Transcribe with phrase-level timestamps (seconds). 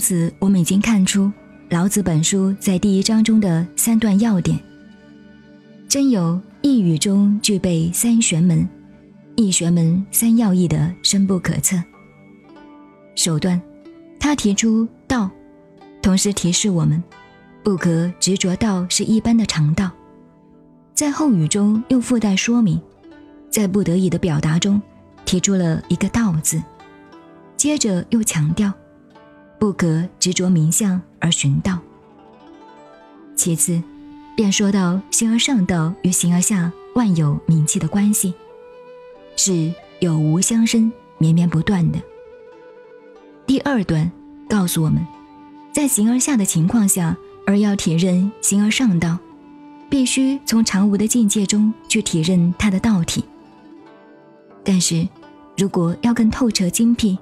[0.00, 1.30] 此，我们已经看出
[1.68, 4.58] 老子本书在第一章中的三段要点，
[5.86, 8.68] 真有一语中具备三玄门，
[9.36, 11.76] 一玄门三要义的深不可测。
[13.14, 13.60] 手段，
[14.18, 15.30] 他提出道，
[16.00, 17.02] 同时提示我们，
[17.62, 19.90] 不可执着道是一般的常道。
[20.94, 22.80] 在后语中又附带说明，
[23.50, 24.80] 在不得已的表达中
[25.24, 26.62] 提出了一个道字，
[27.56, 28.72] 接着又强调，
[29.60, 31.78] 不可执着名相而寻道。
[33.36, 33.80] 其次，
[34.34, 38.34] 便说到形而上道与形而下万有名气的关系，
[39.36, 41.98] 是有无相生、绵绵不断的。
[43.46, 44.10] 第二段
[44.48, 45.06] 告诉我们，
[45.72, 47.16] 在形而下的情况下，
[47.46, 49.18] 而要体认形而上道。
[49.90, 53.24] 必须从常无的境界中去体认它的道体。
[54.62, 55.08] 但是，
[55.58, 57.18] 如果要更透彻精辟，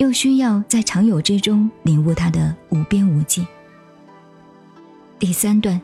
[0.00, 3.46] 又需要在常有之中领悟它的无边无际。
[5.18, 5.78] 第三段，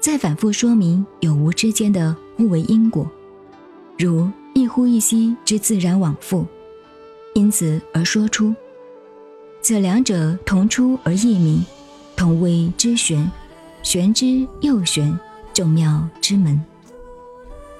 [0.00, 3.08] 再反复说明有无之间的互为因果，
[3.96, 6.44] 如一呼一吸之自然往复，
[7.32, 8.52] 因此而说出，
[9.62, 11.64] 此两者同出而异名，
[12.16, 13.30] 同谓之玄，
[13.84, 15.16] 玄之又玄。
[15.54, 16.60] 众妙之门。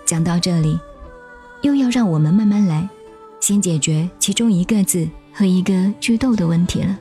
[0.05, 0.77] 讲到这里，
[1.63, 2.89] 又要让我们慢慢来，
[3.39, 6.99] 先解决其中一个字和一个句逗的问题了。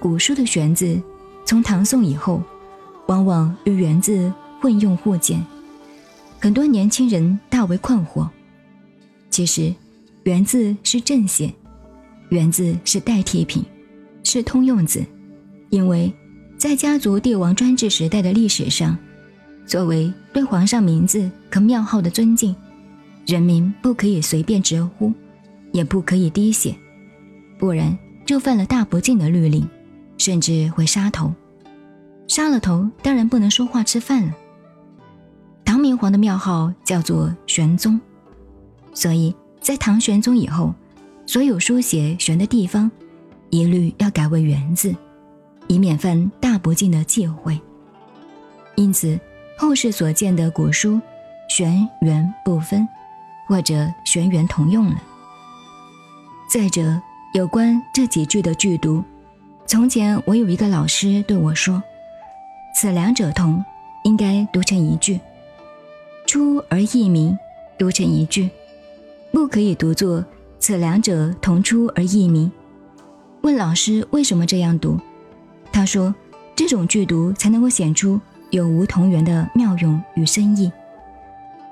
[0.00, 0.98] 古书的“玄”字，
[1.44, 2.42] 从唐宋以后，
[3.06, 5.44] 往往与“元”字混用互见，
[6.40, 8.26] 很多年轻人大为困惑。
[9.28, 9.74] 其实
[10.24, 11.52] ，“元”字是正写
[12.30, 13.62] ，“元”字是代替品，
[14.22, 15.04] 是通用字，
[15.68, 16.10] 因为。
[16.56, 18.96] 在家族帝王专制时代的历史上，
[19.66, 22.56] 作为对皇上名字和庙号的尊敬，
[23.26, 25.12] 人民不可以随便直呼，
[25.74, 26.74] 也不可以滴血，
[27.58, 29.68] 不然就犯了大不敬的律令，
[30.16, 31.34] 甚至会杀头。
[32.28, 34.32] 杀了头，当然不能说话吃饭了。
[35.64, 38.00] 唐明皇的庙号叫做玄宗，
[38.94, 40.72] 所以在唐玄宗以后，
[41.26, 42.88] 所有书写“玄”的地方，
[43.50, 44.94] 一律要改为“元”字。
[45.66, 47.58] 以免犯大不敬的忌讳，
[48.76, 49.18] 因此
[49.56, 51.00] 后世所见的古书，
[51.48, 52.86] 玄元不分，
[53.48, 55.02] 或者玄元同用了。
[56.54, 59.02] 再者，有关这几句的句读，
[59.66, 61.82] 从前我有一个老师对我说
[62.76, 63.64] ：“此两者同，
[64.04, 65.18] 应该读成一句；
[66.28, 67.36] 出而异名，
[67.76, 68.48] 读成一句，
[69.32, 70.24] 不可以读作
[70.60, 72.52] 此两者同出而异名。”
[73.42, 74.96] 问老师为什么这样读？
[75.72, 76.14] 他说
[76.54, 78.20] ：“这种剧读才能够显出
[78.50, 80.70] 有无同源的妙用与深意，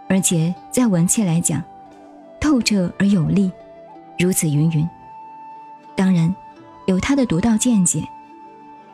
[0.08, 1.62] 而且在文气来讲，
[2.40, 3.52] 透彻而有力。
[4.22, 4.88] 如此云云。
[5.96, 6.34] 当然，
[6.86, 8.06] 有他的独到见解。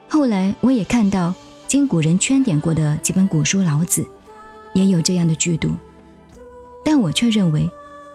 [0.08, 1.34] 后来我也看到
[1.66, 4.02] 经古人圈点过的几本古书《老子》，
[4.72, 5.70] 也有这样的剧读，
[6.82, 7.70] 但我却认为，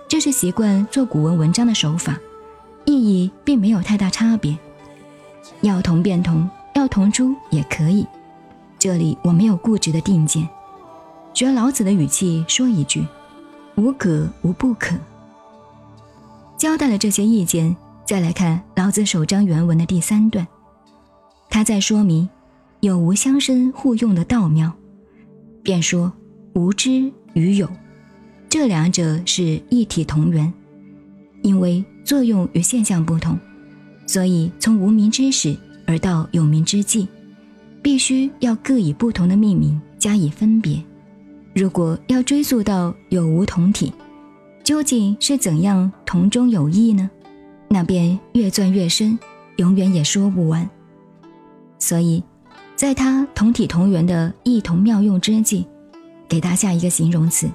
[0.08, 2.18] 这是习惯做古文文章的手法，
[2.86, 4.58] 意义并没有太大差别。
[5.62, 8.04] 要同便同。”要同出也可以，
[8.80, 10.50] 这里我没有固执的定见，
[11.32, 13.06] 学老子的语气说一句
[13.78, 14.96] ：“无可无不可。”
[16.64, 17.76] 交代了这些意见，
[18.06, 20.48] 再来看老子首章原文的第三段，
[21.50, 22.30] 他在说明
[22.80, 24.72] 有无相生互用的道妙，
[25.62, 26.10] 便说
[26.54, 27.70] 无知与有
[28.48, 30.54] 这两者是一体同源，
[31.42, 33.38] 因为作用与现象不同，
[34.08, 35.58] 所以从无名之始。
[35.86, 37.10] 而到有名之际，
[37.82, 40.82] 必须要各以不同的命名加以分别。
[41.54, 43.92] 如果要追溯到有无同体，
[44.64, 47.10] 究竟是怎样同中有异呢？
[47.68, 49.20] 那便越钻越深，
[49.58, 50.70] 永远也说不完。
[51.80, 52.24] 所以，
[52.76, 55.68] 在他同体同源的异同妙用之际，
[56.30, 57.50] 给他下一个形容词，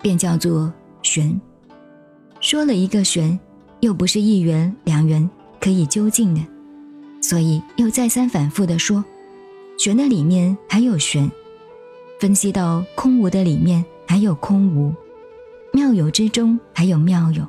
[0.00, 0.72] 便叫做
[1.02, 1.38] 玄。
[2.40, 3.38] 说了一个玄，
[3.80, 5.28] 又不是一元两元
[5.60, 6.40] 可以究竟的。
[7.20, 9.04] 所以又再三反复地说，
[9.76, 11.30] 玄的里面还有玄，
[12.18, 14.94] 分析到空无的里面还有空无，
[15.90, 17.44] 妙有之中还有妙有，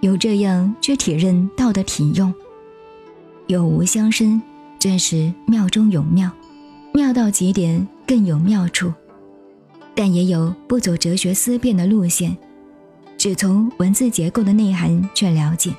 [0.00, 2.32] 有这样去体认道的体用，
[3.48, 4.40] 有无相生，
[4.78, 6.30] 真是妙中有妙，
[6.94, 8.90] 妙到极点更有妙处，
[9.94, 12.34] 但也有不走哲学思辨的路线，
[13.18, 15.74] 只从文字结构的内涵去了解，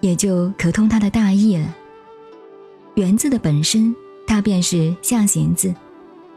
[0.00, 1.74] 也就可通它的大意了。
[2.96, 3.96] 圆字的本身，
[4.26, 5.74] 它便是象形字，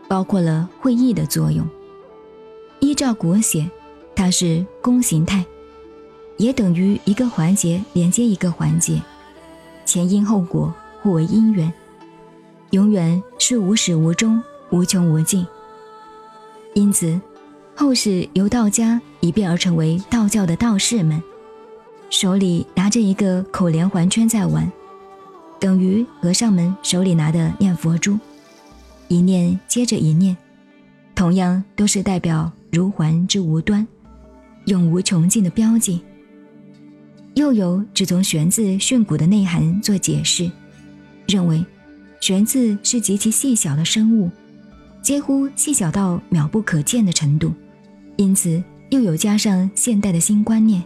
[0.08, 1.68] 包括了会意的作用。
[2.80, 3.70] 依照国写，
[4.16, 5.46] 它是弓形态，
[6.38, 9.02] 也等于一个环节连接一个环节。
[9.86, 11.72] 前因后果互为因缘，
[12.72, 15.46] 永远是无始无终、无穷无尽。
[16.74, 17.20] 因此，
[17.76, 21.22] 后世由道家一变而成为道教的道士们，
[22.10, 24.72] 手里拿着一个口连环圈在玩，
[25.60, 28.18] 等于和尚们手里拿的念佛珠，
[29.08, 30.36] 一念接着一念，
[31.14, 33.86] 同样都是代表如环之无端、
[34.66, 36.02] 永无穷尽的标记。
[37.36, 40.50] 又有只从“玄”字训诂的内涵做解释，
[41.28, 41.66] 认为
[42.22, 44.30] “玄”字是极其细小的生物。
[45.02, 47.52] 几乎细小到渺不可见的程度，
[48.16, 50.82] 因此又有加上现代的新观念，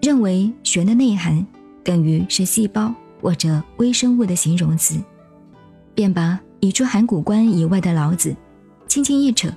[0.00, 1.44] 认为“玄”的内涵
[1.82, 5.00] 等于是细胞或者微生物的形容词，
[5.94, 8.36] 便把已出函谷关以外的老子，
[8.86, 9.48] 轻轻一扯，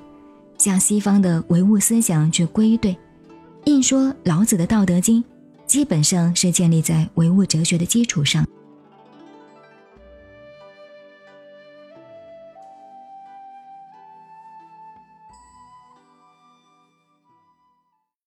[0.57, 2.97] 向西方的唯物思想去归队，
[3.66, 5.24] 硬说老子的《道德经》
[5.68, 8.44] 基本上是建立在唯物哲学的基础上。